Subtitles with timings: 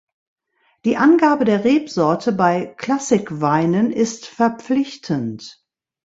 [0.83, 5.63] Die Angabe der Rebsorte bei Classic-Weinen ist verpflichtend.